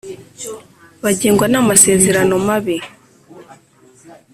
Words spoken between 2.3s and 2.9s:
mabi